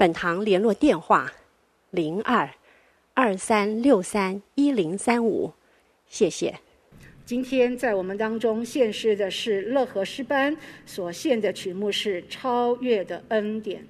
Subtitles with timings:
[0.00, 1.30] 本堂联络电话：
[1.90, 2.48] 零二
[3.12, 5.52] 二三六三一零三五，
[6.06, 6.58] 谢谢。
[7.26, 10.56] 今天在我们当中献诗的是乐和诗班
[10.86, 13.82] 所献的曲目是《超越的恩典》。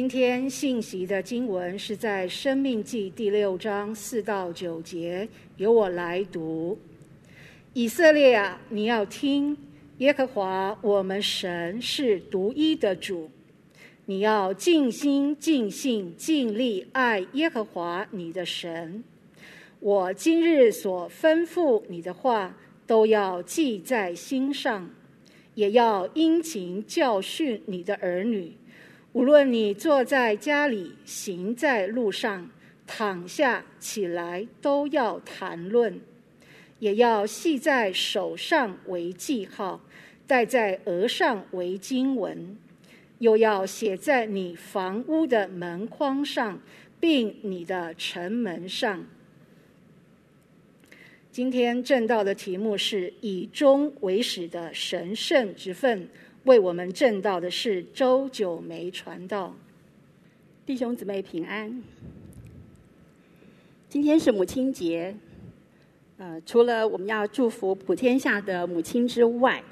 [0.00, 6.78] 今天信息的经文是在《生命记》第六章四到九节，由我来读。
[7.74, 9.54] 以色列啊，你要听，
[9.98, 13.30] 耶和华我们神是独一的主，
[14.06, 19.04] 你要尽心、尽性、尽力爱耶和华你的神。
[19.80, 22.56] 我今日所吩咐你的话，
[22.86, 24.88] 都要记在心上，
[25.54, 28.54] 也要殷勤教训你的儿女。
[29.12, 32.48] 无论你坐在家里，行在路上，
[32.86, 35.94] 躺下起来，都要谈论；
[36.78, 39.80] 也要系在手上为记号，
[40.28, 42.56] 戴在额上为经文，
[43.18, 46.60] 又要写在你房屋的门框上，
[47.00, 49.04] 并你的城门上。
[51.32, 56.08] 今天正道的题目是以终为始的神圣之分。
[56.44, 59.54] 为我们证道的是周九梅传道，
[60.64, 61.82] 弟兄姊妹平安。
[63.90, 65.14] 今天是母亲节，
[66.16, 69.62] 呃，除了我们要祝福普天下的母亲之外，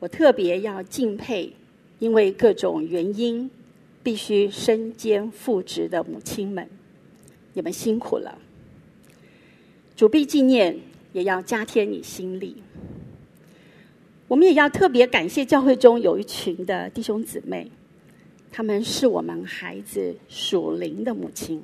[0.00, 1.52] 我特别要敬佩，
[2.00, 3.48] 因为各种原因
[4.02, 6.68] 必须身兼父职的母亲们，
[7.52, 8.36] 你们辛苦了。
[9.94, 10.80] 主必纪念，
[11.12, 12.56] 也要加添你心力。
[14.30, 17.68] 我们也要特别感谢教会中有一群的弟兄姊妹，
[18.52, 21.60] 他们是我们孩子属灵的母亲，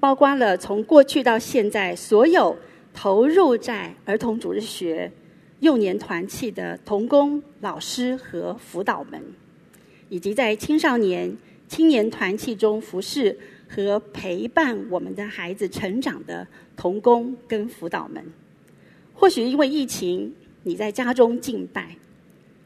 [0.00, 2.56] 包括了从过去到现在所有
[2.94, 5.12] 投入在儿童主日学、
[5.60, 9.22] 幼年团契的童工、老师和辅导们，
[10.08, 11.36] 以及在青少年、
[11.68, 13.38] 青年团契中服侍
[13.68, 16.48] 和陪伴我们的孩子成长的
[16.78, 18.24] 童工跟辅导们。
[19.12, 20.34] 或许因为疫情。
[20.68, 21.96] 你在家中敬拜，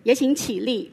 [0.03, 0.91] 也请起立，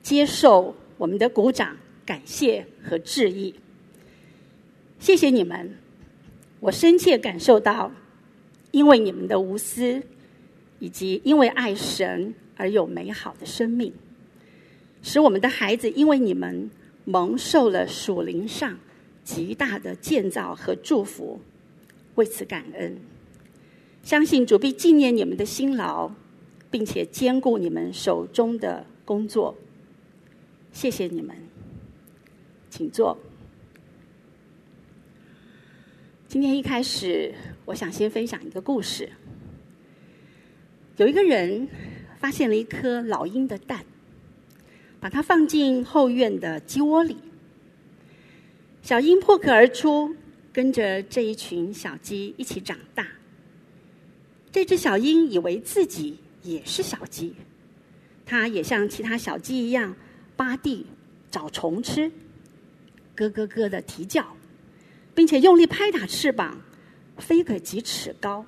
[0.00, 3.52] 接受我们的鼓掌、感谢和致意。
[5.00, 5.76] 谢谢你们，
[6.60, 7.90] 我深切感受到，
[8.70, 10.00] 因为你们的无私，
[10.78, 13.92] 以及因为爱神而有美好的生命，
[15.02, 16.70] 使我们的孩子因为你们
[17.04, 18.78] 蒙受了属灵上
[19.24, 21.40] 极大的建造和祝福，
[22.14, 22.96] 为此感恩。
[24.04, 26.12] 相信主必纪念你们的辛劳。
[26.76, 29.56] 并且兼顾你们手中的工作，
[30.74, 31.34] 谢谢你们，
[32.68, 33.16] 请坐。
[36.28, 37.34] 今天一开始，
[37.64, 39.08] 我想先分享一个故事。
[40.98, 41.66] 有一个人
[42.18, 43.82] 发现了一颗老鹰的蛋，
[45.00, 47.16] 把它放进后院的鸡窝里。
[48.82, 50.14] 小鹰破壳而出，
[50.52, 53.08] 跟着这一群小鸡一起长大。
[54.52, 57.34] 这只小鹰以为自己也是小鸡，
[58.24, 59.94] 它也像其他小鸡一样
[60.36, 60.86] 扒地
[61.30, 62.10] 找虫吃，
[63.16, 64.36] 咯咯咯的啼叫，
[65.14, 66.60] 并且用力拍打翅膀，
[67.18, 68.46] 飞个几尺高。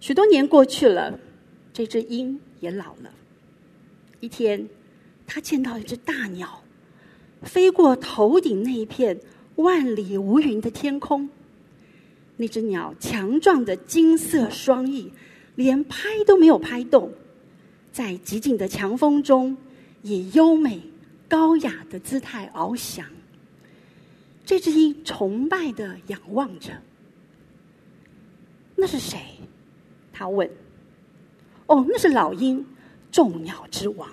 [0.00, 1.18] 许多年过去了，
[1.72, 3.12] 这只鹰也老了。
[4.20, 4.68] 一天，
[5.26, 6.62] 它见到一只大鸟
[7.42, 9.20] 飞过头顶那一片
[9.56, 11.28] 万里无云的天空，
[12.36, 15.12] 那只鸟强壮的金色双翼。
[15.54, 17.12] 连拍都没有拍动，
[17.92, 19.56] 在寂静的强风中，
[20.02, 20.80] 以优美
[21.28, 23.06] 高雅的姿态翱翔。
[24.44, 26.70] 这只鹰崇拜地仰望着。
[28.74, 29.18] 那是谁？
[30.12, 30.50] 他问。
[31.66, 32.66] 哦，那是老鹰，
[33.10, 34.08] 众鸟之王。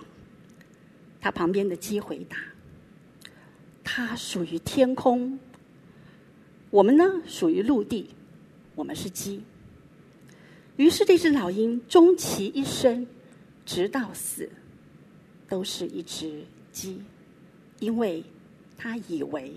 [1.19, 2.37] 他旁边的鸡回答
[3.83, 5.37] ：“它属于天空，
[6.69, 8.11] 我们呢属于陆地，
[8.75, 9.43] 我们是鸡。”
[10.79, 13.05] 于是，这只老鹰终其一生，
[13.65, 14.50] 直到死，
[15.45, 17.01] 都是一只鸡，
[17.79, 18.24] 因为
[18.77, 19.51] 它以为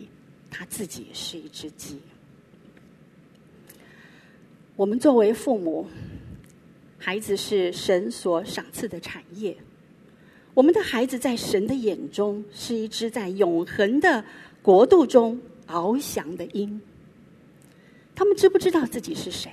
[0.50, 2.00] 它自己是一只鸡。
[4.74, 5.86] 我们作为父母，
[6.98, 9.56] 孩子是神所赏赐的产业。
[10.54, 14.24] 我们的孩子在神的眼中是一只在永恒的
[14.60, 16.80] 国度中翱翔的鹰。
[18.12, 19.52] 他们知不知道自己是谁？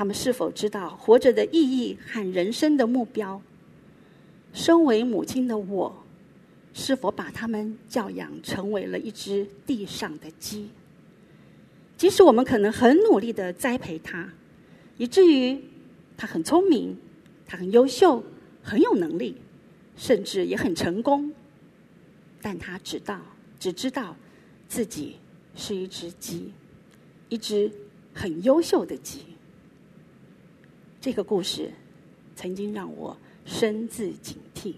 [0.00, 3.42] 他们是否知道活着的意义和人生的目标？
[4.54, 6.02] 身为母亲的我，
[6.72, 10.70] 是否把他们教养成为了一只地上的鸡？
[11.98, 14.26] 即使我们可能很努力的栽培他，
[14.96, 15.60] 以至于
[16.16, 16.96] 他很聪明，
[17.46, 18.24] 他很优秀，
[18.62, 19.36] 很有能力，
[19.98, 21.30] 甚至也很成功，
[22.40, 23.20] 但他知道，
[23.58, 24.16] 只知道
[24.66, 25.16] 自己
[25.54, 26.52] 是一只鸡，
[27.28, 27.70] 一只
[28.14, 29.24] 很优秀的鸡。
[31.00, 31.70] 这个故事
[32.36, 33.16] 曾经让我
[33.46, 34.74] 深自警惕。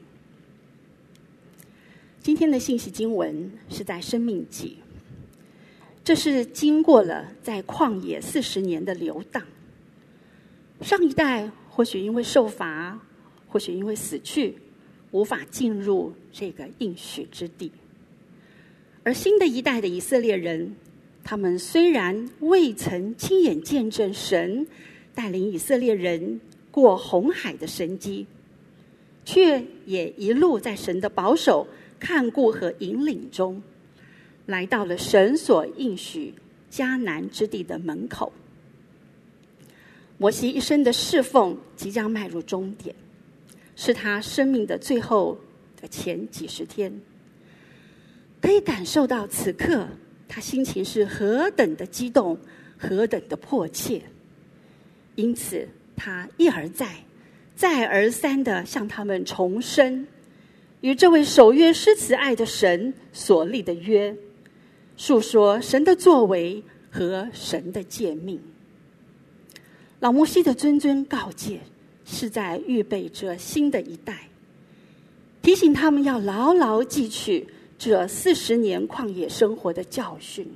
[2.21, 4.79] 今天的信息经文是在《生命记》，
[6.05, 9.43] 这是经过了在旷野四十年的流荡。
[10.81, 13.00] 上一代或许因为受罚，
[13.49, 14.59] 或许因为死去，
[15.11, 17.73] 无法进入这个应许之地。
[19.02, 20.76] 而新的一代的以色列人，
[21.25, 24.69] 他们虽然未曾亲眼见证神
[25.14, 26.40] 带领以色列人
[26.71, 28.26] 过红海的神迹，
[29.25, 31.66] 却也一路在神的保守、
[32.00, 33.62] 看顾和引领中，
[34.47, 36.35] 来到了神所应许
[36.71, 38.33] 迦南之地的门口。
[40.19, 42.95] 摩西一生的侍奉即将迈入终点，
[43.75, 45.37] 是他生命的最后
[45.81, 46.92] 的前几十天。
[48.40, 49.87] 可以感受到此刻
[50.28, 52.38] 他心情是何等的激动，
[52.78, 54.00] 何等的迫切。
[55.14, 57.04] 因此，他一而再、
[57.54, 60.07] 再而三的向他们重申
[60.81, 64.16] 与这位守约施慈爱的神所立的约，
[64.97, 68.40] 述说神的作为和神的诫命。
[70.00, 71.61] 老摩西的谆谆告诫，
[72.04, 74.28] 是在预备着新的一代，
[75.40, 77.47] 提醒他们要牢牢记取
[77.78, 80.49] 这四十年旷野生活的教训，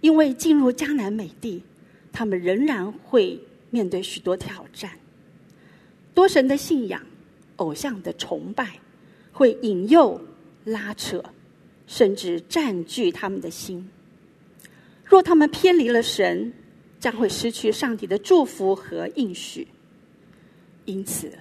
[0.00, 1.64] 因为进入迦南美地，
[2.12, 3.40] 他们仍然会
[3.72, 4.92] 面对许多挑战。
[6.14, 7.02] 多神的信仰、
[7.56, 8.78] 偶像的崇拜，
[9.32, 10.20] 会引诱、
[10.64, 11.24] 拉扯，
[11.86, 13.90] 甚至占据他们的心。
[15.04, 16.52] 若他们偏离了神，
[17.00, 19.66] 将会失去上帝的祝福和应许，
[20.84, 21.32] 因此，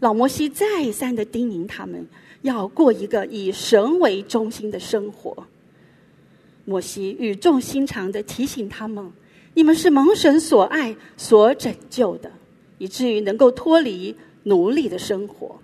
[0.00, 2.06] 老摩西再三的叮咛他们
[2.42, 5.46] 要过一个以神为中心的生活。
[6.64, 9.12] 摩西语重心长的提醒他们
[9.54, 12.30] ：“你们是蒙神所爱、所拯救的，
[12.78, 15.60] 以至于能够脱离奴隶的生活。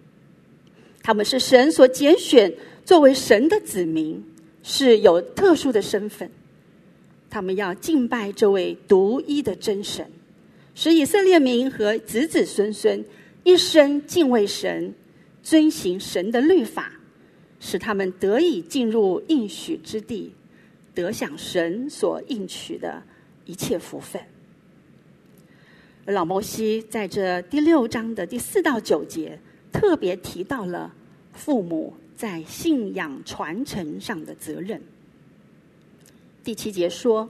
[1.03, 2.53] 他们是神所拣选
[2.85, 4.25] 作为神的子民，
[4.63, 6.31] 是有特殊的身份。”
[7.31, 10.05] 他们要敬拜这位独一的真神，
[10.75, 13.05] 使以色列民和子子孙孙
[13.45, 14.93] 一生敬畏神，
[15.41, 16.93] 遵行神的律法，
[17.61, 20.33] 使他们得以进入应许之地，
[20.93, 23.01] 得享神所应许的
[23.51, 24.23] 一切福分。
[26.07, 29.41] 老摩西在这第六章的第四到九节，
[29.73, 30.95] 特别提到了
[31.33, 34.81] 父母在信仰传承上的责任。
[36.45, 37.29] 第七节说：“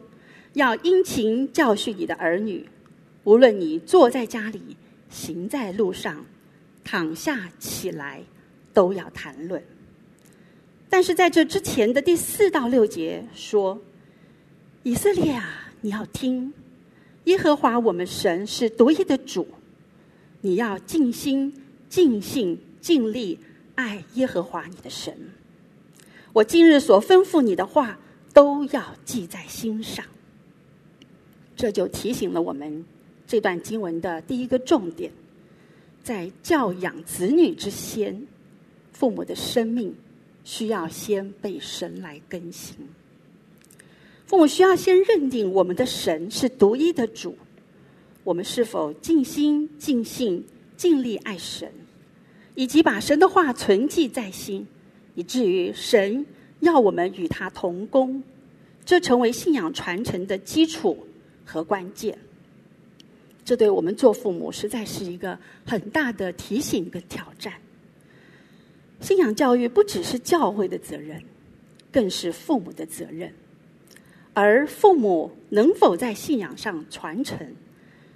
[0.52, 2.68] 要殷勤教训你的儿女，
[3.24, 4.76] 无论你坐在家里、
[5.08, 6.24] 行在路上、
[6.84, 8.22] 躺下起来，
[8.74, 9.62] 都要谈论。”
[10.90, 13.80] 但是在这之前的第四到六节说
[14.84, 16.52] ：“以色列啊，你要听，
[17.24, 19.46] 耶和华我们神是独一的主，
[20.40, 21.52] 你要尽心、
[21.88, 23.38] 尽性、尽力
[23.74, 25.14] 爱耶和华你的神。
[26.32, 27.98] 我今日所吩咐你的话。”
[28.32, 30.04] 都要记在心上，
[31.56, 32.84] 这就提醒了我们
[33.26, 35.10] 这段经文的第一个重点：
[36.04, 38.24] 在教养子女之先，
[38.92, 39.92] 父母的生命
[40.44, 42.76] 需要先被神来更新。
[44.30, 47.36] 父母需要先认定我们的神是独一的主，
[48.22, 50.46] 我们是否尽心、尽性、
[50.76, 51.68] 尽力爱神，
[52.54, 54.64] 以及把神的话存记在心，
[55.16, 56.24] 以至于神。
[56.60, 58.22] 要我们与他同工，
[58.84, 60.96] 这成为信仰传承的基础
[61.44, 62.16] 和关键。
[63.44, 67.54] 这对我们做父母实在是一个很大的提醒跟挑战。
[69.00, 71.20] 信仰教育不只是教会的责任，
[71.90, 73.34] 更是父母的责任。
[74.42, 77.38] 而父母能否在信仰上传承，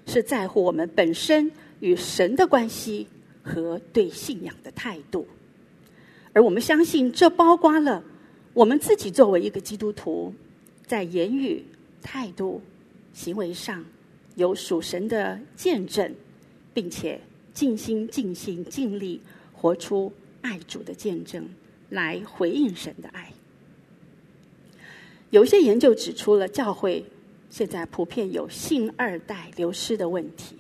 [0.06, 3.06] 是在乎我们本身与神的关系
[3.42, 5.26] 和对信仰的态度。
[6.32, 8.02] 而我们相信，这包括了。
[8.54, 10.32] 我们自己作为一个基督徒，
[10.86, 11.62] 在言语、
[12.00, 12.62] 态度、
[13.12, 13.84] 行为上
[14.34, 16.10] 有属神的见证，
[16.72, 17.20] 并且
[17.52, 19.20] 尽心、尽心、尽力
[19.52, 21.46] 活出爱主的见证，
[21.90, 23.30] 来回应神的爱。
[25.34, 27.04] 有一些研究指出了教会
[27.50, 30.54] 现在普遍有信二代流失的问题。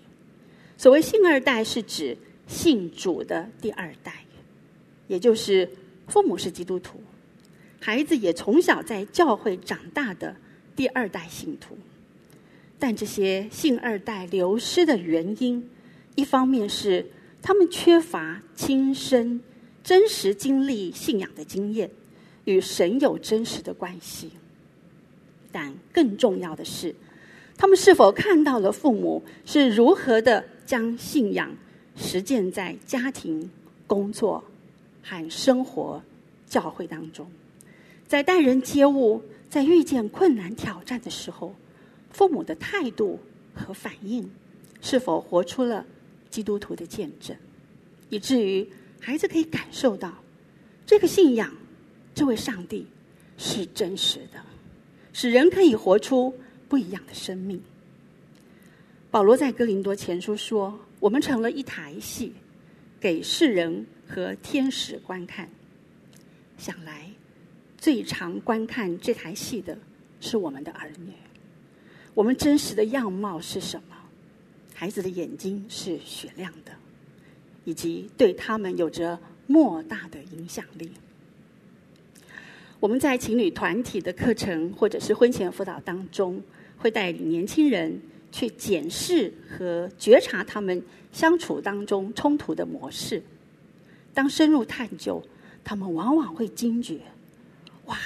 [0.76, 4.24] 所谓信二代，是指信主的第二代，
[5.06, 5.70] 也就是
[6.08, 7.00] 父母是基督徒。
[7.80, 10.34] 孩子也从小在教会长大的
[10.74, 11.78] 第二代信徒，
[12.76, 15.70] 但这些信二代流失的原因，
[16.16, 17.06] 一方面是
[17.40, 19.40] 他们缺乏亲身
[19.84, 21.88] 真实经历信仰的经验，
[22.46, 24.30] 与神有真实的关系；
[25.54, 26.92] 但更重要的是，
[27.56, 31.48] 他们是否看到了父母是如何的将信仰
[31.94, 33.48] 实践在家庭、
[33.86, 34.42] 工作
[35.00, 36.02] 和生活
[36.48, 37.30] 教会当中，
[38.08, 41.54] 在待人接物，在遇见困难挑战的时候，
[42.10, 43.20] 父母的态度
[43.54, 44.28] 和反应，
[44.80, 45.86] 是否活出了
[46.30, 47.36] 基督徒的见证，
[48.08, 48.68] 以至于
[48.98, 50.12] 孩子可以感受到
[50.84, 51.54] 这个信仰，
[52.12, 52.88] 这位上帝
[53.38, 54.42] 是真实的，
[55.14, 56.34] 使人可以活出
[56.68, 57.62] 不一样的生命。
[59.10, 62.32] 保罗在哥林多前书说：“我们成了一台戏，
[63.00, 65.48] 给世人和天使观看。
[66.58, 67.08] 想来，
[67.78, 69.78] 最常观看这台戏的
[70.20, 71.12] 是我们的儿女。
[72.12, 73.96] 我们真实的样貌是什么？
[74.74, 76.72] 孩子的眼睛是雪亮的，
[77.64, 79.16] 以及对他们有着
[79.46, 80.90] 莫大的影响力。
[82.84, 86.42] 我们在情侣团体的课程或者是婚前辅导当中，
[86.76, 87.98] 会带领年轻人。”
[88.30, 93.22] 去检视和觉察他们相处当中冲突的模式。
[94.12, 95.22] 当深入探究，
[95.62, 96.98] 他们往往会惊觉：
[97.84, 97.96] 哇，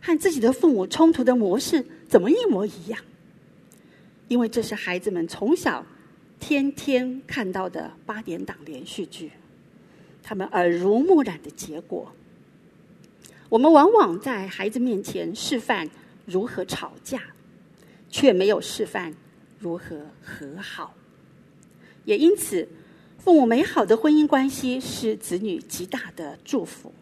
[0.00, 2.98] 和自己的父母冲突的模式怎么一模一样？
[4.28, 5.84] 因为这是孩子们从小
[6.40, 9.30] 天天看到的八点档连续剧，
[10.22, 12.10] 他们耳濡目染的结果。
[13.48, 15.88] 我们往往在孩子面前示范
[16.24, 17.22] 如何吵架，
[18.08, 19.14] 却没有示范。
[19.58, 20.94] 如何和好？
[22.04, 22.68] 也因此，
[23.18, 26.92] 父母美好的婚姻关系是子女极大的祝福。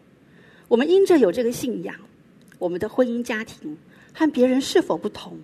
[0.69, 1.93] 我们因着有这个信仰，
[2.57, 3.77] 我们的婚姻家庭
[4.13, 5.37] 和别人是否不同，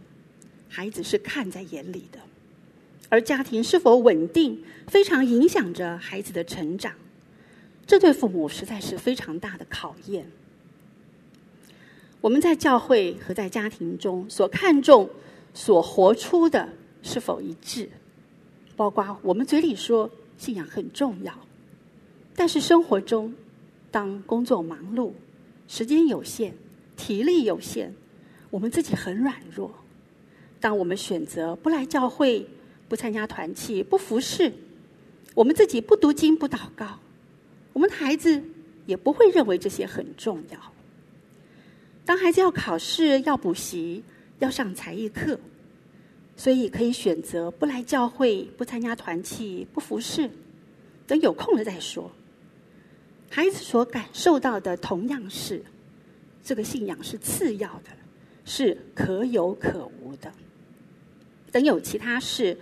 [0.69, 2.19] 孩子是看在眼里的。
[3.09, 6.93] 而家庭是否稳定，非常影响着孩子的成长。
[7.85, 10.31] 这对父母实在是非常大的考验。
[12.21, 15.09] 我们在教会和在家庭中所看重、
[15.53, 16.69] 所活出的。
[17.03, 17.89] 是否一致？
[18.75, 21.33] 包括我们嘴里说信仰很重要，
[22.35, 23.33] 但是生活中，
[23.89, 25.11] 当工作忙碌、
[25.67, 26.53] 时间有限、
[26.95, 27.91] 体力有限，
[28.51, 29.73] 我们自己很软弱。
[30.59, 32.47] 当我们选择不来教会、
[32.87, 34.53] 不参加团契、不服侍，
[35.33, 36.99] 我们自己不读经、不祷告，
[37.73, 38.43] 我们的孩子
[38.85, 40.70] 也不会认为这些很重要。
[42.11, 44.03] 当孩子要考试、要补习、
[44.39, 45.39] 要上才艺课。
[46.35, 50.29] 所以可以选择不来教会、不参加团契、不服侍，
[51.07, 52.11] 等有空了再说。
[53.29, 55.63] 孩子所感受到的同样是，
[56.43, 57.91] 这个信仰是次要的，
[58.43, 60.29] 是可有可无的。
[61.49, 62.57] 等有其他事，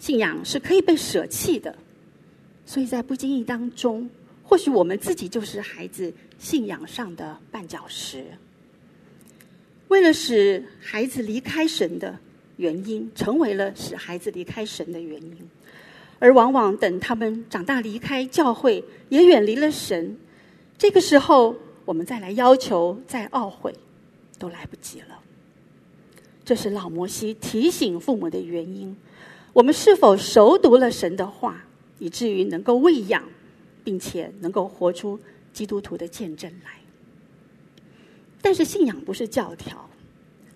[0.00, 1.78] 信仰是可以被舍弃的。
[2.66, 4.10] 所以在不经意当中，
[4.42, 6.12] 或许我们自己就是孩子
[6.42, 8.24] 信仰上的绊脚石。
[9.86, 12.18] 为了使孩子离开神的
[12.56, 15.48] 原因，成为了使孩子离开神的原因，
[16.18, 20.16] 而往往等他们长大离开教会，也远离了神，
[20.76, 23.72] 这个时候我们再来要求、再懊悔，
[24.36, 25.20] 都来不及了。
[26.44, 28.96] 这是老摩西提醒父母的原因。
[29.52, 31.64] 我们是否熟读了神的话，
[32.00, 33.22] 以至于能够喂养，
[33.84, 35.20] 并且能够活出
[35.52, 36.80] 基督徒的见证来？
[38.40, 39.88] 但是信仰不是教条，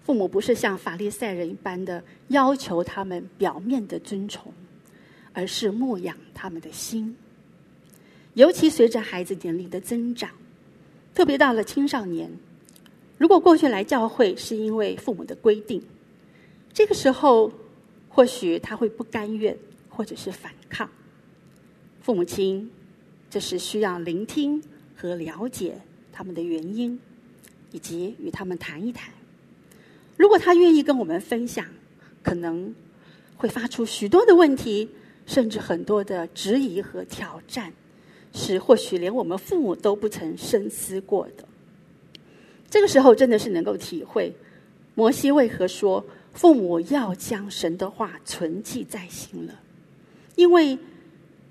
[0.02, 4.52] 父母不是像法利赛人一般的要求他们表面的尊崇，
[5.32, 7.16] 而是牧养他们的心。
[8.35, 10.30] 尤其随着孩子年龄的增长，
[11.14, 12.30] 特别到了青少年，
[13.16, 15.82] 如果过去来教会是因为父母的规定，
[16.72, 17.50] 这个时候
[18.09, 19.56] 或许他会不甘愿
[19.88, 20.90] 或者是反抗。
[22.02, 22.70] 父母亲
[23.30, 24.62] 这是需要聆听
[24.96, 25.80] 和了解
[26.11, 26.98] 他们的原因。
[27.72, 29.12] 以及与他们谈一谈，
[30.16, 31.66] 如果他愿意跟我们分享，
[32.22, 32.74] 可能
[33.37, 34.88] 会发出许多的问题，
[35.26, 37.70] 甚至很多的质疑和挑战，
[38.32, 41.46] 是或许连我们父母都不曾深思过的。
[42.70, 44.32] 这个时候，真的是能够体会
[44.94, 49.61] 摩西为何说父母要将神的话存记在心了，
[50.37, 50.78] 因为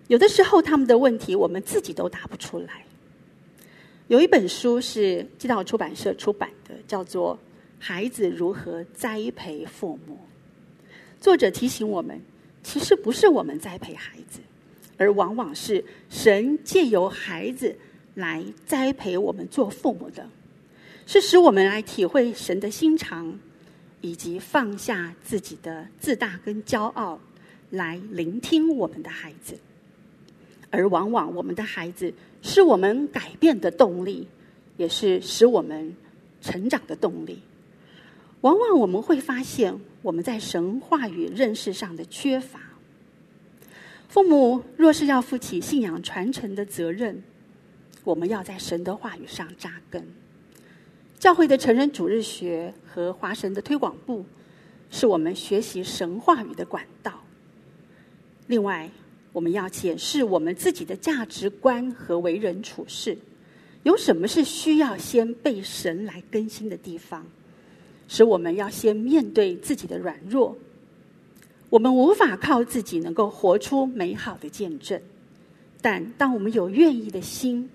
[0.07, 2.84] 有的时候他们的问题，我们自己都答不出来。
[4.07, 7.35] 有一本书是基道出版社出版的，叫做
[7.79, 10.13] 《孩子如何栽培父母》。
[11.19, 12.21] 作者提醒我们，
[12.61, 14.41] 其实不是我们栽培孩子，
[14.97, 17.75] 而往往是神借由孩子
[18.13, 20.29] 来栽培我们做父母的，
[21.07, 23.39] 是使我们来体会神的心肠，
[24.01, 27.19] 以及放下自己的自大跟骄傲，
[27.71, 29.55] 来聆听我们的孩子。
[30.75, 34.27] 而往往我们的孩子是我们改变的动力，
[34.75, 35.95] 也是使我们
[36.41, 37.39] 成长的动力。
[38.41, 42.59] 往往我们会发现我们在神话语认识上的缺乏。
[44.09, 47.23] 父母若是要负起信仰传承的责任，
[48.03, 50.05] 我们要在神的话语上扎根。
[51.17, 54.25] 教会的成人主日学和华神的推广部，
[54.91, 57.23] 是我们学习神话语的管道。
[58.47, 58.89] 另外，
[59.35, 63.17] 我们要检视我们自己的价值观和为人处事，
[63.83, 67.27] 有什么是需要先被神来更新的地方，
[68.07, 70.57] 使我们要先面对自己的软弱。
[71.69, 75.01] 我们无法靠自己能够活出美好的见证，
[75.81, 77.69] 但当我们有愿意的心，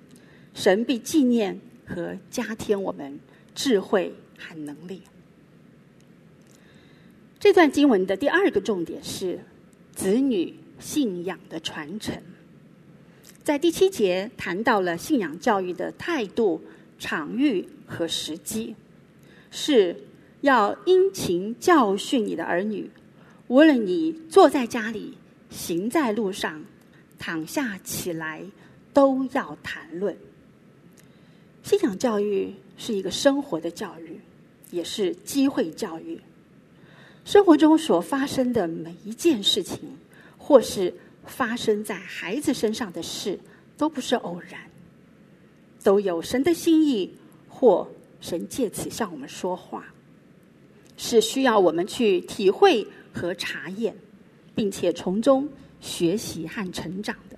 [0.55, 3.21] 神必纪念和加添我们
[3.55, 5.03] 智慧和能力。
[7.39, 9.41] 这段经文的第二个重点是
[9.95, 12.21] 子女信仰的传承。
[13.45, 16.63] 在第七节谈到了信仰教育的态度、
[16.99, 18.75] 场域和时机，
[19.51, 19.97] 是
[20.41, 22.91] 要殷勤教训你的儿女。
[23.49, 25.19] 无论你坐在家里、
[25.51, 26.65] 行在路上、
[27.19, 28.45] 躺下起来，
[28.93, 30.17] 都要谈论。
[31.63, 34.21] 信仰教育是一个生活的教育，
[34.71, 36.21] 也是机会教育。
[37.25, 39.79] 生活中所发生的每一件事情，
[40.41, 40.93] 或是
[41.25, 43.39] 发生在孩子身上的事，
[43.77, 44.61] 都不是偶然，
[45.85, 47.15] 都有神的心意，
[47.49, 47.89] 或
[48.21, 49.85] 神借此向我们说话，
[50.97, 52.89] 是需要我们去体会。
[53.13, 53.97] 和查验，
[54.55, 55.49] 并且从中
[55.81, 57.37] 学习和成长的。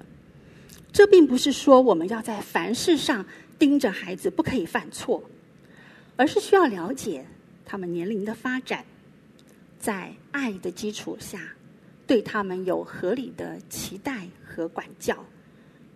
[0.92, 3.24] 这并不是说我们要在凡事上
[3.58, 5.24] 盯着孩子不可以犯错，
[6.14, 7.24] 而是需要了解
[7.64, 8.84] 他们年龄的发展，
[9.80, 11.40] 在爱的基础下，
[12.06, 15.24] 对他们有合理的期待和管教，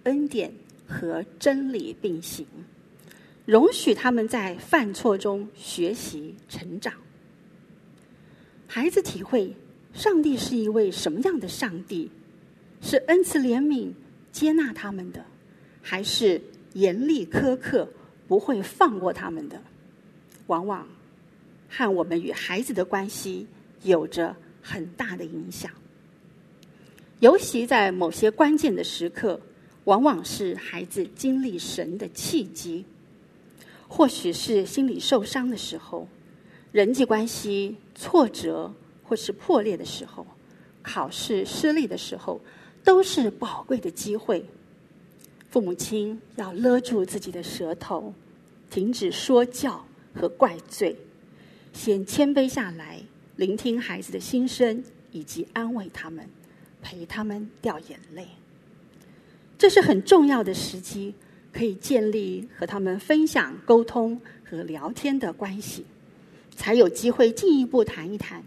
[0.05, 0.53] 恩典
[0.87, 2.47] 和真理并行，
[3.45, 6.93] 容许他们在犯错中学习成长。
[8.67, 9.55] 孩子体会。
[9.95, 12.11] 上帝是一位什么样的上帝？
[12.83, 13.95] 是恩慈怜悯、
[14.31, 15.25] 接纳他们的，
[15.81, 16.39] 还是
[16.75, 17.89] 严厉苛刻、
[18.29, 19.59] 不会放过他们的？
[20.49, 20.87] 往往
[21.71, 23.47] 和我们与孩子的关系
[23.85, 25.71] 有着很大的影响。
[27.21, 29.41] 尤其在某些关键的时刻，
[29.85, 32.85] 往往是孩子经历神的契机，
[33.89, 36.09] 或许是心理受伤的时候，
[36.73, 38.73] 人际关系挫折。
[39.09, 40.27] 或是破裂的时候，
[40.83, 42.41] 考试失利的时候，
[42.83, 44.45] 都是宝贵的机会。
[45.49, 48.13] 父母亲要勒住自己的舌头，
[48.69, 50.97] 停止说教和怪罪，
[51.73, 53.01] 先谦卑下来，
[53.37, 56.29] 聆听孩子的心声，以及安慰他们，
[56.87, 58.29] 陪他们掉眼泪。
[59.59, 61.13] 这是很重要的时机，
[61.53, 65.85] 可以建立和他们分享、沟通和聊天的关系，
[66.55, 68.41] 才有机会进一步谈一谈。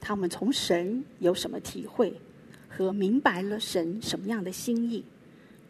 [0.00, 2.18] 他们从神有什么体会，
[2.66, 5.04] 和明白了神什么样的心意，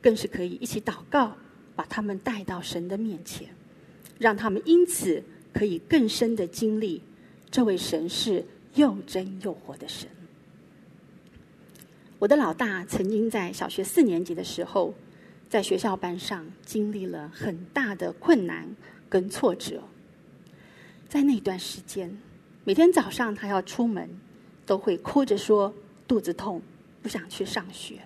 [0.00, 1.36] 更是可以一起祷告，
[1.74, 3.48] 把他们带到神的面前，
[4.16, 5.20] 让他们因此
[5.52, 7.02] 可以更深的经历
[7.50, 8.44] 这位神是
[8.76, 10.08] 又真又活的神。
[12.18, 14.94] 我的老大曾经在小学四年级的时候，
[15.48, 18.68] 在学校班上经历了很大的困难
[19.08, 19.82] 跟挫折，
[21.08, 22.18] 在那段时间，
[22.64, 24.08] 每天早上他要出门。
[24.66, 25.72] 都会哭着说
[26.08, 26.60] 肚子痛，
[27.00, 28.00] 不想去上学。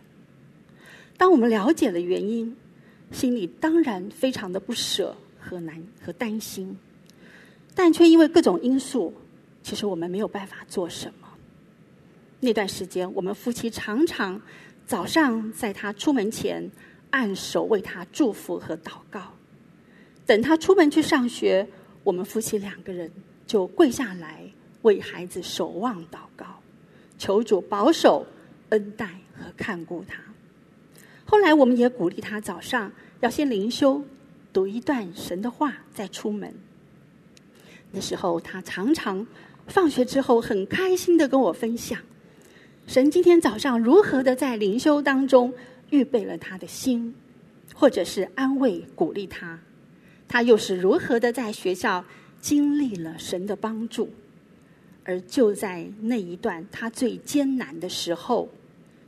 [1.17, 2.55] 当我们了解了原因，
[3.11, 6.77] 心里当然非常的不舍和难和担心，
[7.75, 9.15] 但却因为各种因素，
[9.63, 11.30] 其实我们没有办法做什么。
[12.41, 14.41] 那段时间，我们夫妻常常
[14.87, 16.71] 早上在他出门前
[17.11, 19.35] 按手为他祝福和祷告，
[20.27, 21.69] 等他出门去上学，
[22.03, 23.11] 我们夫妻两个人
[23.47, 24.51] 就跪下来。
[24.83, 26.47] 为孩子守望祷告，
[27.19, 28.27] 求主保守、
[28.71, 30.23] 恩待和看顾他。
[31.27, 34.03] 后来，我们也鼓励他早上要先灵修，
[34.55, 36.55] 读一段神的话再出门。
[37.93, 39.27] 那时候，他常常
[39.67, 42.01] 放学之后很开心的跟我分享，
[42.91, 45.55] 神今天早上如何的在灵修当中
[45.91, 47.15] 预备了他的心，
[47.73, 49.61] 或者是安慰鼓励他，
[50.27, 52.05] 他又是如何的在学校
[52.41, 54.11] 经历了神的帮助。
[55.05, 58.49] 而就在那一段他最艰难的时候，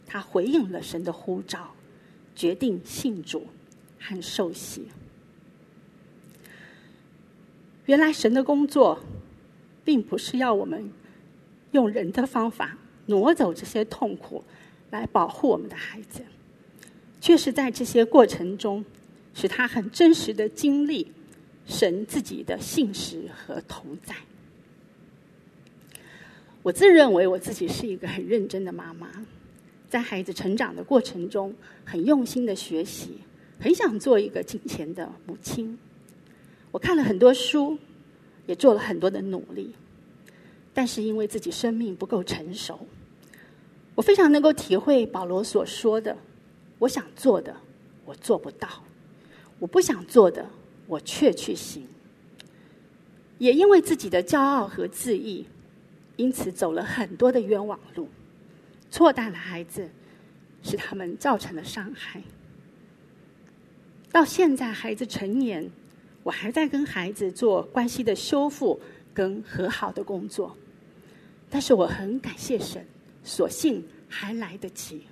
[0.07, 1.75] 他回应了神的呼召，
[2.37, 3.49] 决定信主
[3.99, 4.87] 和受洗。
[7.87, 9.01] 原来神的工作，
[9.85, 10.88] 并不是要我们
[11.73, 12.79] 用人的方法
[13.12, 14.42] 挪走这些痛苦，
[14.90, 16.22] 来保护我们的孩子，
[17.20, 18.83] 却是在这些过程中，
[19.35, 21.12] 使他很真实的经历
[21.66, 24.14] 神自己的信实和同在。
[26.62, 29.09] 我自认为我自己是一个很认真的妈妈，
[29.90, 33.18] 在孩子成长的过程中，很用心的学习，
[33.61, 35.79] 很想做一个敬虔的母亲。
[36.70, 37.77] 我看了很多书，
[38.46, 39.75] 也做了很多的努力，
[40.72, 42.87] 但是因为自己生命不够成熟，
[43.94, 46.16] 我非常能够体会保罗所说的：
[46.78, 47.55] 我想做的，
[48.05, 48.68] 我做不到；
[49.59, 50.48] 我不想做的，
[50.87, 51.87] 我却去行。
[53.38, 55.46] 也因为自己的骄傲和自义，
[56.16, 58.09] 因此走了很多的冤枉路，
[58.90, 59.88] 错待了孩子，
[60.62, 62.22] 使他们造成了伤害。
[64.11, 65.70] 到现在，孩子成年。
[66.24, 68.81] 我还在跟孩子做关系的修复
[69.12, 70.57] 跟和好的工作，
[71.50, 72.87] 但是我很感谢神，
[73.25, 75.03] 所幸还来得及。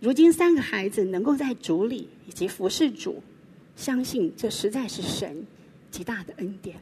[0.00, 3.22] 如今三个孩子能够在主里以及服侍主，
[3.74, 5.46] 相信这实在是神
[5.90, 6.76] 极大的恩典。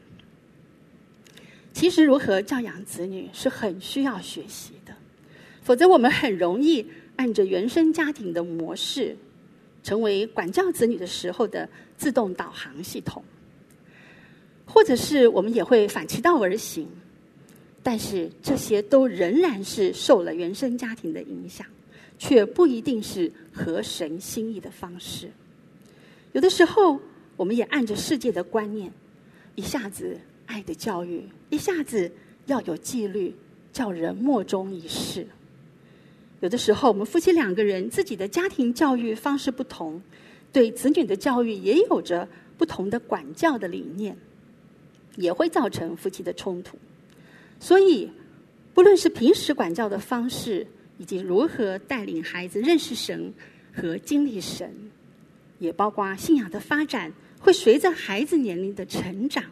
[1.73, 4.93] 其实如何教养子女是很需要学习的，
[5.61, 6.85] 否则我们很容易
[7.15, 9.17] 按着原生家庭的模式。
[9.83, 13.23] 成为管教子女的时候的自动导航系统，
[14.65, 16.89] 或者是我们也会反其道而行，
[17.85, 21.67] 但是这些都仍然是受了原生家庭的影响，
[22.17, 25.29] 却不一定是合神心意的方式。
[26.31, 26.99] 有的时候，
[27.37, 28.91] 我们也按着世界的观念，
[29.53, 32.11] 一下子爱的教育，一下子
[32.47, 33.35] 要有纪律，
[33.71, 35.27] 叫人莫衷一是。
[36.39, 40.01] 有的时候，我们夫妻两个人自己的家庭教育方式不同，
[40.51, 44.17] 对子女的教育也有着不同的管教的理念，
[45.17, 46.75] 也会造成夫妻的冲突。
[47.59, 48.11] 所以，
[48.73, 53.33] 不论是平时管教的方式，以及如何带领孩子认识神
[53.73, 54.71] 和经历神，
[55.59, 59.43] 也包括信仰的发展，会随着孩子年龄的成长，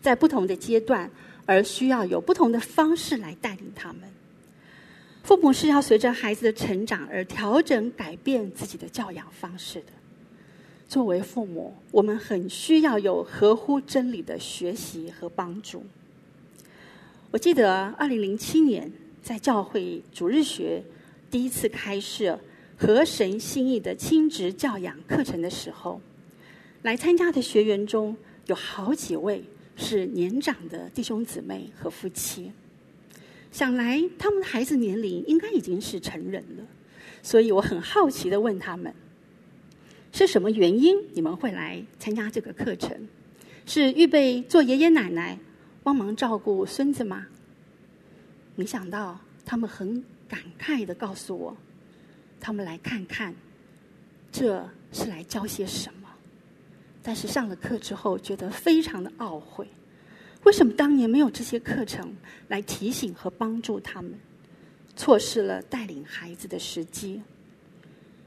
[0.00, 1.10] 在不同的阶段，
[1.46, 4.02] 而需要有不同的方式来带领他们。
[5.22, 9.86] 父母是要随着孩子的成长而调整、改变自己的教养方式的。
[10.88, 15.84] 作为父母，我们很需要有合乎真理的学习和帮助。
[17.32, 20.82] 我记得二零零七年在教会主日学
[21.28, 22.38] 第一次开设
[22.78, 26.00] 和神心意的亲职教养课程的时候，
[26.82, 29.42] 来参加的学员中有好几位
[29.74, 32.52] 是年长的弟兄姊妹和夫妻。
[33.50, 36.64] 想来他们的孩子年龄应该已经是成人了，
[37.22, 38.94] 所以我很好奇的问他们：
[40.12, 43.08] 是什么原因你们会来参加这个课程？
[43.66, 45.36] 是预备做爷爷奶奶，
[45.86, 47.28] 帮忙照顾孙子吗？
[48.56, 51.56] 没想到他们很感慨的告诉我，
[52.40, 53.32] 他们来看看
[54.32, 56.08] 这是来教些什么，
[57.04, 59.68] 但是上了课之后觉得非常的懊悔。
[60.42, 62.16] 为什么当年没有这些课程
[62.48, 64.12] 来提醒和帮助他们？
[64.96, 67.22] 错失了带领孩子的时机。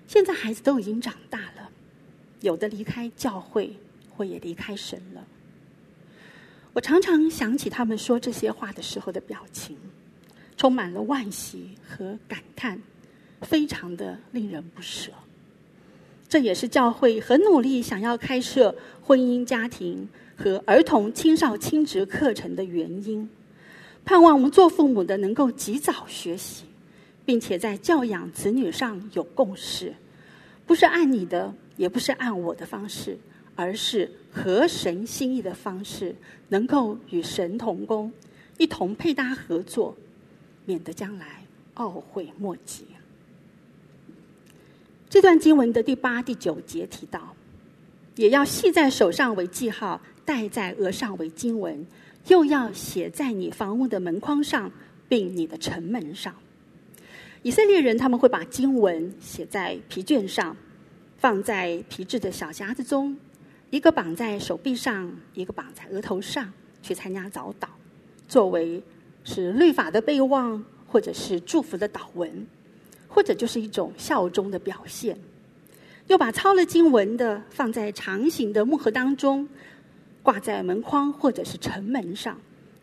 [0.08, 1.70] 现在孩子都已经长大了，
[2.40, 3.76] 有的离开教会，
[4.16, 5.28] 或也离开神了。
[6.74, 9.76] 我常常想起他们说这些话的时候的表情，
[10.56, 12.82] 充满了惋惜和感叹，
[13.42, 15.12] 非常的令人不舍。
[16.28, 20.08] 这也是教会很努力想要开设婚姻家庭。
[20.42, 23.30] 和儿童青少亲职课程的原因，
[24.06, 26.64] 盼望我们做父母的能够及早学习，
[27.26, 29.94] 并且在教养子女上有共识，
[30.66, 33.18] 不是按你的，也不是按我的方式，
[33.60, 36.16] 而是合神心意的方式，
[36.48, 38.10] 能够与神同工，
[38.58, 39.98] 一同配搭合作，
[40.64, 41.44] 免得将来
[41.76, 42.86] 懊悔莫及。
[45.10, 47.36] 这段经文的第八、第九节提到，
[48.16, 50.02] 也要系在手上为记号。
[50.24, 51.86] 戴在额上为经文，
[52.28, 54.72] 又要写在你房屋的门框上，
[55.08, 56.36] 并你的城门上。
[57.42, 60.56] 以色列人他们会把经文写在皮卷上，
[61.18, 63.18] 放在皮质的小匣子中，
[63.70, 66.52] 一个绑在手臂上，一个绑在额头上，
[66.82, 67.68] 去参加早祷，
[68.28, 68.82] 作为
[69.24, 72.48] 是律法的备忘，或者是祝福的祷文，
[73.08, 75.18] 或者就是一种效忠的表现。
[76.08, 79.48] 又把抄了经文的放在长形的木盒当中。
[80.22, 82.40] 挂在门框或者是城门上，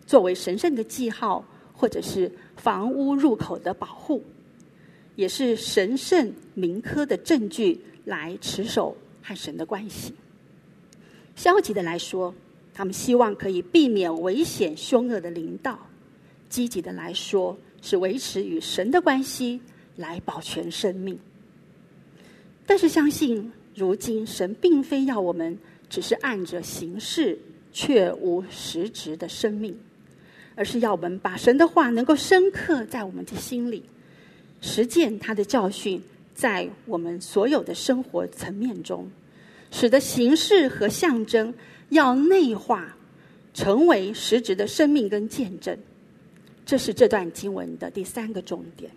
[0.06, 4.24] 作为神圣的记号，或者是房屋入口的保护，
[5.14, 10.14] 也是神圣铭刻的证据，来持守和神的关系。
[11.36, 12.34] 消极的来说，
[12.74, 15.74] 他们希望可以避免危险凶恶的临到；
[16.48, 19.60] 积极的来说，是维持与神的关系，
[19.94, 21.16] 来保全生命。
[22.66, 25.56] 但是相信，如今神并非要我们。
[25.88, 27.38] 只是按着形式，
[27.72, 29.78] 却无实质的生命，
[30.56, 33.84] 而是要我们把神的话能够深刻在我们的心里，
[34.60, 36.02] 实践他的教训，
[36.34, 39.08] 在我们所有的生活层面中，
[39.78, 41.52] 使得形式和象征
[41.90, 42.96] 要内化，
[43.52, 45.78] 成为实质的生命跟见证。
[46.64, 48.90] 这是这段经文的第三个重点，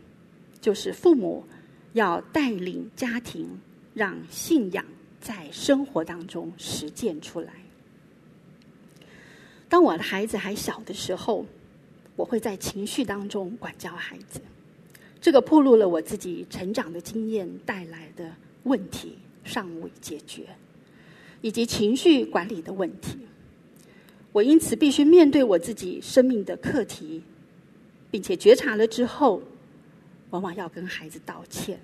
[0.62, 1.44] 就是父母
[1.92, 3.60] 要带领家庭，
[3.94, 4.86] 让信仰
[5.20, 7.52] 在生活当中实践出来。
[9.68, 11.46] 当我的孩子还小的时候，
[12.16, 14.40] 我会在情绪当中管教孩子，
[15.20, 20.48] 这个暴露了我自己成长的经验带来的问题尚未解决，
[21.42, 23.18] 以及情绪管理的问题。
[24.32, 27.22] 我因此必须面对我自己生命的课题。
[28.12, 29.40] 并且觉察了之后，
[30.32, 31.80] 往往要跟孩子道歉。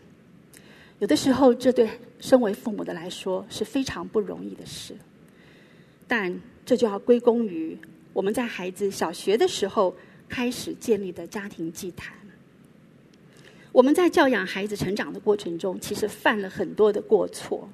[0.97, 1.87] 有的时候，这对
[2.19, 4.95] 身为父母的来说是非常不容易的事。
[6.07, 7.77] 但这就要归功于
[8.11, 9.95] 我们在孩子小学的时候
[10.27, 12.17] 开始建立的家庭祭坛。
[13.71, 17.69] 我们在教养孩子成长的过程中，其实犯了很多的过错，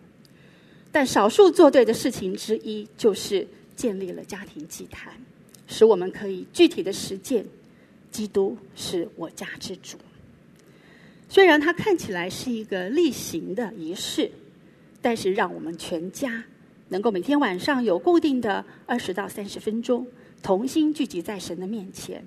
[0.91, 5.13] 但少数做对的事情之一，就是建立了家庭祭坛，
[5.67, 7.45] 使我们可以具体的实践。
[8.11, 9.97] 基督是我家之主。
[11.29, 14.29] 虽然它看起来是一个例行的仪式，
[15.01, 16.43] 但是让我们全家
[16.89, 20.05] 能够每天晚上有固定的二十到三十分钟，
[20.43, 22.21] 同心聚集在神的面前，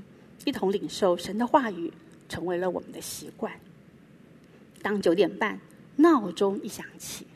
[0.47, 1.93] 一同领受神的话语，
[2.31, 3.53] 成为了我们的习惯。
[4.81, 5.61] 当九点半
[5.97, 7.27] 闹钟一响起，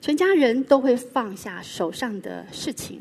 [0.00, 3.00] 全家人都会放下手上的事情，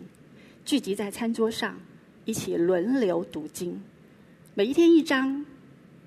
[0.64, 1.80] 聚集在餐桌上，
[2.24, 3.82] 一起轮流读经。
[4.56, 5.46] 每一天一章，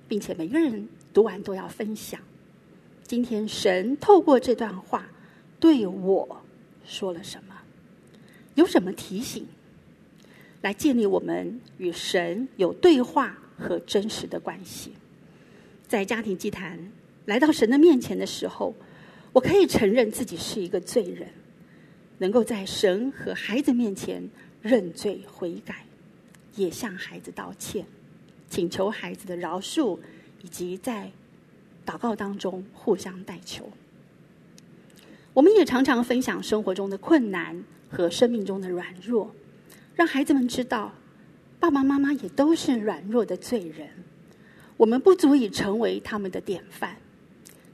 [0.09, 2.21] 并且每个人读完都要分享。
[3.05, 5.07] 今天神透过这段话
[5.61, 6.43] 对我
[6.85, 7.55] 说了什么？
[8.55, 9.47] 有什么提醒？
[10.63, 14.93] 来建立我们与神有对话和真实的关系。
[15.87, 16.91] 在家庭祭坛
[17.27, 18.75] 来到神的面前的时候，
[19.39, 21.29] 我可以承认自己是一个罪人，
[22.19, 24.29] 能够在神和孩子面前
[24.61, 25.87] 认罪悔改，
[26.57, 27.87] 也向孩子道歉。
[28.51, 29.97] 请求孩子的饶恕，
[30.43, 31.13] 以及在
[31.87, 33.71] 祷告当中互相代求。
[35.33, 39.33] 我们也常常分享生活中的困难和生命中的软弱，
[39.95, 40.93] 让孩子们知道，
[41.61, 43.89] 爸爸妈妈也都是软弱的罪人。
[44.77, 46.97] 我们不足以成为他们的典范，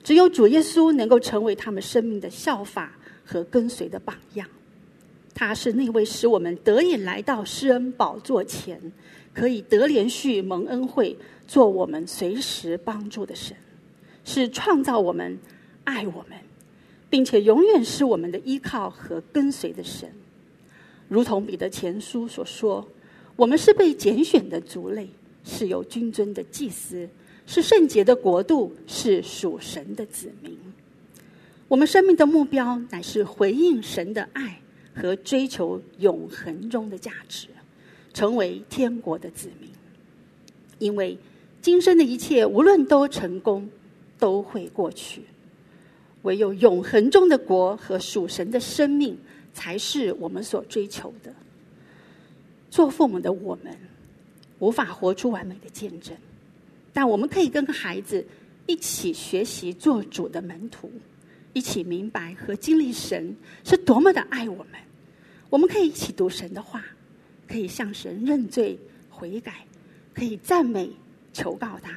[0.05, 2.93] 只有主耶稣能够成为他们生命的效法
[3.25, 4.47] 和跟随的榜样。
[5.35, 8.81] 他是那位使我们得以来到施恩宝座前，
[9.33, 11.17] 可以得连续蒙恩惠，
[11.49, 13.57] 做我们随时帮助的神，
[14.25, 15.37] 是创造我们、
[15.83, 16.39] 爱我们，
[17.11, 20.09] 并且永远是我们的依靠和跟随的神。
[21.09, 22.87] 如同彼得前书所说，
[23.35, 25.09] 我们是被拣选的族类，
[25.43, 27.09] 是有君尊的祭司，
[27.47, 30.59] 是圣洁的国度，是属神的子民。
[31.69, 34.61] 我们生命的目标乃是回应神的爱
[34.95, 37.49] 和追求永恒中的价值。
[38.13, 39.69] 成为天国的子民，
[40.79, 41.19] 因为
[41.61, 43.69] 今生的一切无论都成功，
[44.21, 45.23] 都会过去；
[46.23, 49.19] 唯有永恒中的国和属神的生命，
[49.53, 51.35] 才是我们所追求的。
[52.71, 53.77] 做父母的我们，
[54.61, 56.17] 无法活出完美的见证，
[56.95, 58.27] 但我们可以跟孩子
[58.65, 60.91] 一起学习做主的门徒，
[61.53, 64.81] 一起明白和经历神是多么的爱我们。
[65.51, 66.83] 我们可以一起读神的话。
[67.47, 68.77] 可以向神认罪
[69.11, 69.67] 悔改，
[70.15, 70.91] 可以赞美
[71.31, 71.93] 求告他，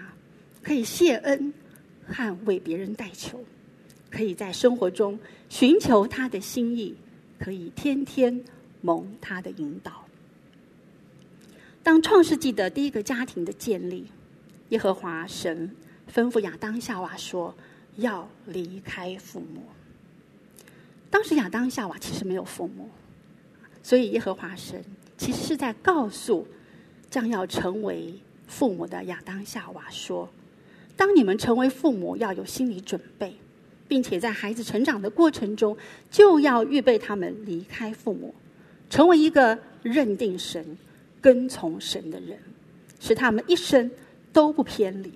[0.62, 1.54] 可以谢恩
[2.06, 3.40] 和为别人代求，
[4.10, 6.94] 可以在生活中寻求他的心意，
[7.40, 8.44] 可以天天
[8.82, 10.06] 蒙他的引导。
[11.82, 14.06] 当创世纪的第一个家庭的建立，
[14.70, 15.70] 耶和华神
[16.14, 17.56] 吩咐亚当夏娃说
[17.98, 19.64] 要离开父母。
[21.10, 22.90] 当时亚当夏娃其实没有父母，
[23.82, 24.84] 所以耶和华神。
[25.18, 26.48] 其实是在告诉
[27.10, 28.14] 将要成为
[28.46, 30.30] 父母的亚当夏娃说
[30.96, 33.36] ：“当你们成为父母，要有心理准备，
[33.88, 35.76] 并且在孩子成长的过程中，
[36.12, 38.32] 就要预备他们离开父母，
[38.92, 40.78] 成为一个认定神、
[41.20, 42.38] 跟从神的人，
[43.00, 43.90] 使他们一生
[44.38, 45.12] 都不偏离。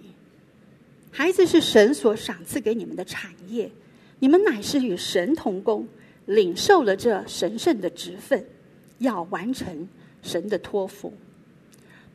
[1.11, 3.69] 孩子是神所赏赐给你们的产业，
[4.17, 5.87] 你们乃是与神同工，
[6.25, 8.43] 领受了这神圣的职分。”
[8.97, 9.87] 要完成
[10.23, 11.13] 神的托付，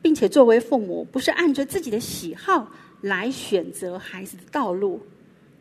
[0.03, 5.01] 并且作为父母，不是按着自己的喜好来选择孩子的道路，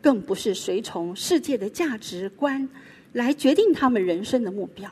[0.00, 2.68] 更不是随从世界的价值观
[3.12, 4.88] 来决定他们人生的目标，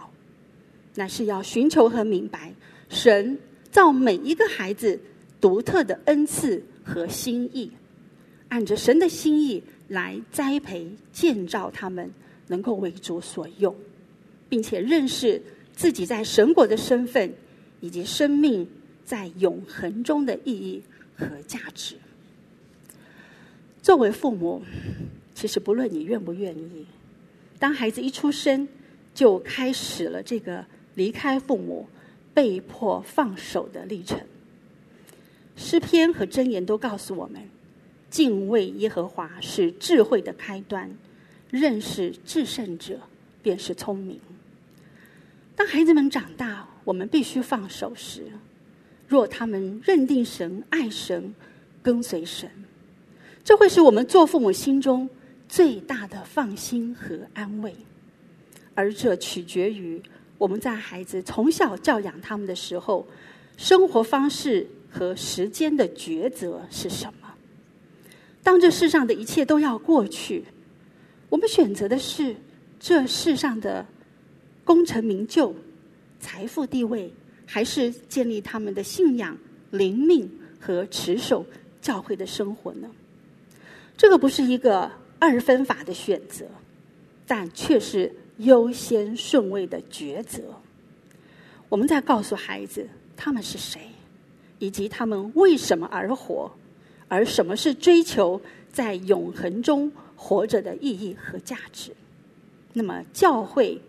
[0.94, 2.52] 乃是要寻求和明白
[2.88, 3.38] 神
[3.70, 5.00] 造每一个孩子
[5.44, 7.70] 独特的恩赐和心意，
[8.48, 12.10] 按着神的心意来栽培建造他们，
[12.46, 13.76] 能够为主所用。
[14.48, 15.42] 并且认识
[15.76, 17.30] 自己在神国的身份，
[17.82, 18.66] 以及生命
[19.04, 20.82] 在永恒中的意义
[21.14, 21.96] 和价值。
[23.82, 24.62] 作为父母，
[25.34, 26.86] 其实不论你愿不愿意，
[27.58, 28.66] 当孩子一出生，
[29.12, 30.64] 就开始了这个
[30.94, 31.86] 离开父母、
[32.32, 34.18] 被迫放手的历程。
[35.56, 37.40] 诗篇和箴言都告诉我们，
[38.10, 40.90] 敬畏耶和华是智慧的开端，
[41.50, 42.98] 认识至圣者
[43.42, 44.20] 便是聪明。
[45.56, 48.24] 当孩子们长大，我们必须放手时，
[49.06, 51.32] 若他们认定神、爱神、
[51.82, 52.50] 跟随神，
[53.44, 55.08] 这会是我们做父母心中
[55.48, 57.74] 最大的放心和安慰。
[58.74, 60.02] 而这取决于
[60.36, 63.06] 我们在孩子从小教养他们的时候，
[63.56, 67.34] 生活方式和时间的抉择是什么。
[68.44, 70.44] 当这世上的一切都要过去，
[71.28, 72.36] 我们选择的是
[72.78, 73.84] 这世上的
[74.64, 75.52] 功成名就、
[76.20, 77.12] 财富地位，
[77.44, 79.36] 还是建立他们的信仰、
[79.72, 80.30] 灵命
[80.60, 81.44] 和持守
[81.82, 82.88] 教会的生活呢？
[83.96, 84.88] 这个不是一个
[85.18, 86.44] 二分法的选择，
[87.26, 90.42] 但却是优先顺位的抉择。
[91.68, 93.80] 我们在告诉孩子他们是谁，
[94.58, 96.50] 以及他们为什么而活。
[97.06, 98.40] 而什么是追求
[98.72, 101.92] 在永恒中活着的意义和价值？
[102.72, 103.80] 那么，教会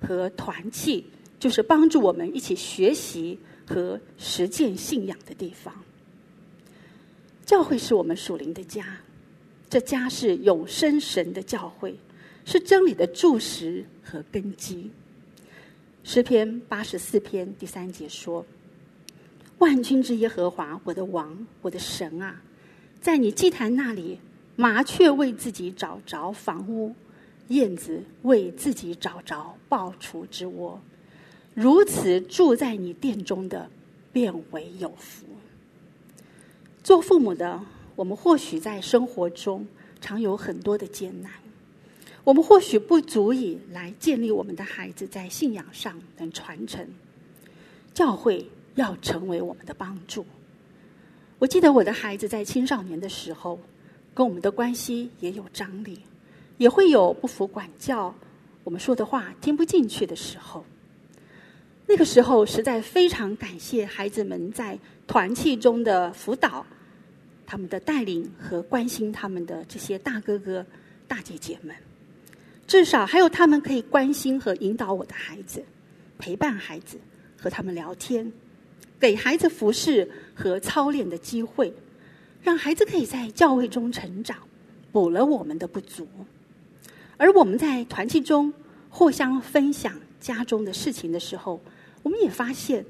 [0.00, 1.04] 和团契
[1.38, 5.72] 就是帮助我们一起学习和实践信仰的地方。
[7.44, 8.98] 教会是我们属灵的家，
[9.68, 11.94] 这家是永生神的教会，
[12.44, 14.90] 是真理的柱石和根基。
[16.02, 18.44] 诗篇八十四篇第三节说
[19.58, 22.42] ：“万军之耶和华，我的王，我的神啊！”
[23.00, 24.18] 在你祭坛那里，
[24.56, 26.94] 麻雀为自己找着房屋，
[27.48, 30.80] 燕子为自己找着菢雏之窝。
[31.52, 33.68] 如此住在你殿中的，
[34.12, 35.26] 便为有福。
[36.82, 37.62] 做父母的，
[37.94, 39.66] 我们或许在生活中
[40.00, 41.30] 常有很多的艰难，
[42.24, 46.88] 我们或许不足以来建立我们的孩子在信仰上能传承。
[47.92, 50.24] 教会要成为我们的帮助。
[51.38, 53.58] 我记得我的孩子在青少年的时候，
[54.14, 56.00] 跟我们的关系也有张力，
[56.58, 58.14] 也会有不服管教，
[58.62, 60.64] 我们说的话听不进去的时候。
[61.86, 66.64] 那个时候，实在非常感谢孩子们在团契中的辅导，
[67.44, 70.64] 他们的带领和关心他们的这些大哥哥、
[71.06, 71.76] 大姐姐们，
[72.66, 75.62] 至少还有他们可以关心和引导我的孩子，
[76.16, 76.98] 陪伴孩子，
[77.36, 78.32] 和他们聊天。
[79.00, 81.72] 给孩子服侍和操练的机会，
[82.42, 84.38] 让孩子可以在教会中成长，
[84.92, 86.06] 补了我们的不足。
[87.16, 88.52] 而我们在团契中
[88.88, 91.60] 互相分享家中的事情的时候，
[92.02, 92.84] 我们也发现，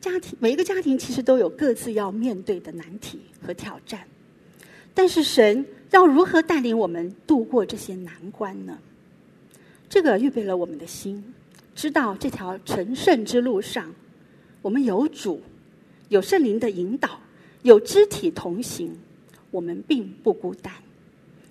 [0.00, 4.06] 家庭每一个家庭其实都有各自要面对的难题和挑战。
[4.94, 8.78] 但是神要如何带领我们度过这些难关呢？
[9.88, 11.34] 这个预备了我们的心，
[11.74, 13.94] 知道这条成圣之路上。
[14.62, 15.40] 我们有主，
[16.08, 17.20] 有圣灵的引导，
[17.62, 18.96] 有肢体同行，
[19.50, 20.72] 我们并不孤单。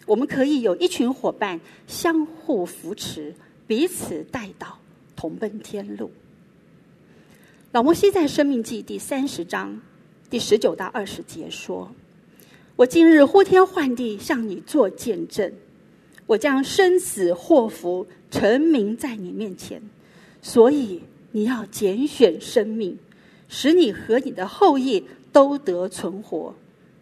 [0.05, 3.35] 我们可以有一群伙伴相互扶持，
[3.65, 4.79] 彼此带导，
[5.15, 6.11] 同奔天路。
[7.73, 9.81] 老摩西在《生命记》第三十章
[10.29, 11.93] 第十九到二十节说
[12.77, 15.51] ：“我今日呼天唤地向你做见证，
[16.25, 19.81] 我将生死祸福陈明在你面前，
[20.41, 21.01] 所以
[21.38, 22.97] 你要拣选生命。”
[23.49, 26.53] 使你和你的后裔都得存活，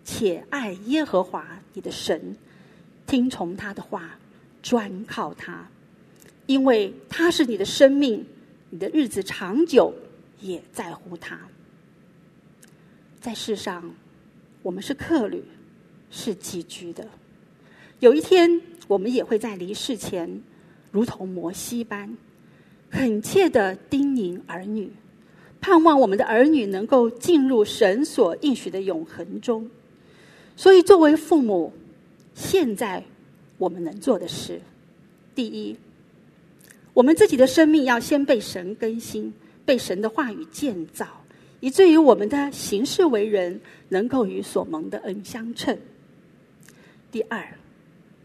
[0.04, 2.38] 且爱耶和华你的神，
[3.08, 4.20] 听从他的话，
[4.62, 5.68] 专靠他，
[6.46, 8.24] 因为他是你的生命，
[8.70, 9.92] 你的日子长久
[10.40, 11.40] 也在乎他。
[13.20, 13.96] 在世上，
[14.62, 15.44] 我们是客旅，
[16.12, 17.10] 是寄居的。
[18.02, 20.44] 有一天，我们也会在离世前，
[20.92, 22.16] 如同摩西般，
[22.96, 24.90] 恳切的叮咛儿女。
[25.60, 29.70] 盼望我们的儿女能够进入神所应许的永恒中，
[30.56, 31.74] 所以作为父母，
[32.34, 33.04] 现在
[33.58, 34.62] 我们能做的是：
[35.34, 35.76] 第一，
[36.94, 39.34] 我们自己的生命要先被神更新，
[39.66, 41.06] 被神的话语建造，
[41.60, 45.76] 以至于我们的行事为人能够与所蒙的恩相称；
[47.12, 47.46] 第二，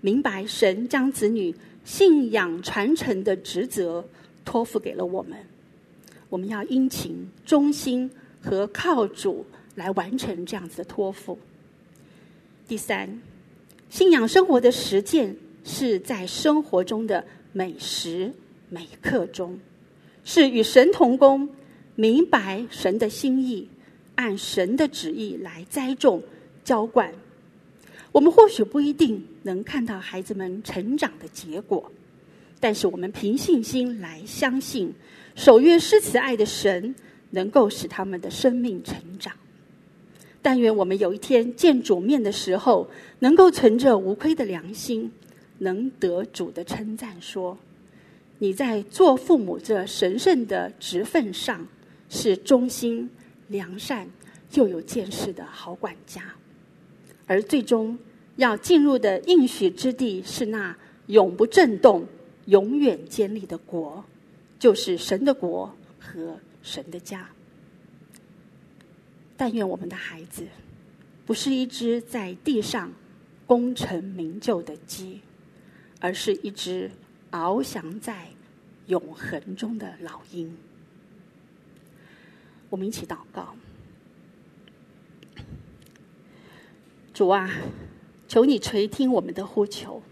[0.00, 1.52] 明白神将子女
[1.84, 4.04] 信仰传承的职责
[4.50, 5.38] 托付给了我们。
[6.28, 8.10] 我们要殷勤、忠心
[8.42, 9.46] 和靠主
[9.76, 11.38] 来完成这样子的托付。
[12.66, 13.22] 第三，
[13.88, 18.32] 信仰生活的实践是在生活中的每时
[18.68, 19.56] 每刻中，
[20.24, 21.48] 是与神同工，
[21.94, 23.68] 明白神的心意，
[24.16, 26.20] 按神的旨意来栽种、
[26.64, 27.12] 浇灌。
[28.10, 31.92] 我们或许不一定能看到孩子们成长的结果，
[32.60, 34.92] 但是我们凭信心来相信，
[35.34, 36.94] 守约施慈爱的神
[37.30, 39.32] 能够使他们的生命成长。
[40.42, 42.88] 但愿我们有一天见主面的时候，
[43.18, 45.10] 能够存着无亏的良心，
[45.58, 47.58] 能得主的称赞，说
[48.38, 51.66] ：“你在做父母这神圣的职分上，
[52.08, 53.10] 是忠心、
[53.48, 54.08] 良善
[54.54, 56.22] 又有见识的好管家。”
[57.26, 57.98] 而最终
[58.36, 60.74] 要进入的应许之地，是那
[61.06, 62.06] 永不震动、
[62.50, 64.04] 永远建立的国，
[64.58, 67.30] 就是神的国和神的家。
[69.36, 70.48] 但愿我们的孩子，
[71.24, 72.92] 不是一只在地上
[73.46, 75.20] 功成名就的鸡，
[76.00, 76.90] 而是一只
[77.30, 78.30] 翱翔在
[78.88, 80.56] 永恒中的老鹰。
[82.68, 83.54] 我们一起祷告。
[87.14, 87.48] 主啊，
[88.26, 90.02] 求你垂听我们的呼求。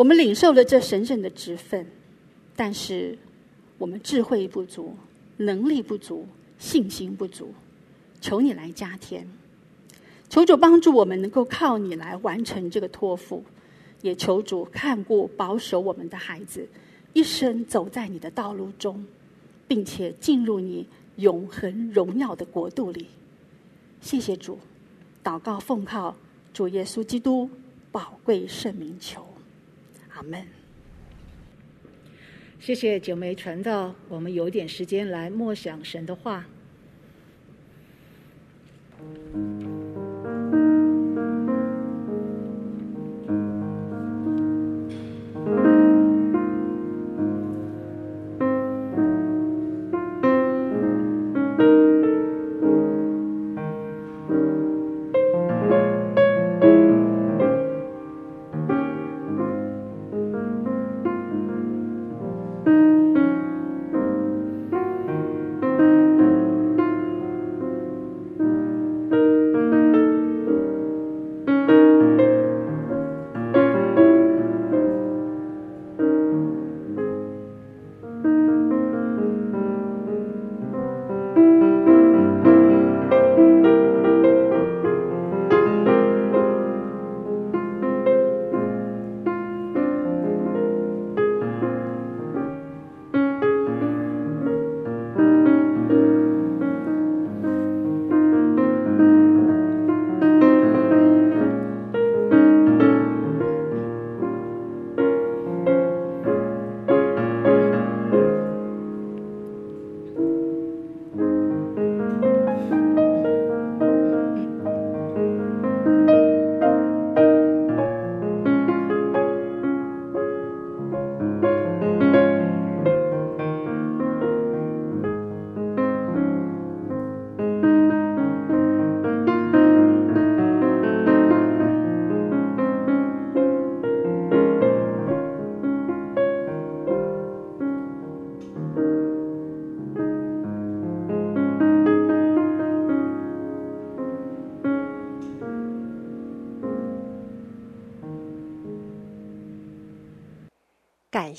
[0.00, 1.86] 我们领受了这神圣的职分，
[2.56, 3.18] 但是
[3.76, 4.96] 我们智慧不足，
[5.36, 6.26] 能力不足，
[6.58, 7.52] 信心不足。
[8.18, 9.28] 求你来加添，
[10.30, 13.44] 求主帮助我们能够靠你来完成这个托付，
[14.00, 16.66] 也求主看顾保守我们的孩子，
[17.12, 19.04] 一生走在你的道路中，
[19.68, 23.06] 并且进入你永恒荣耀的国度里。
[24.00, 24.58] 谢谢主。
[25.22, 26.16] 祷告奉靠
[26.54, 27.50] 主耶稣基督
[27.92, 29.22] 宝贵圣名求，
[30.20, 30.46] 阿门。
[32.58, 36.46] 谢谢九梅传道，我们有点时间来默想神的话。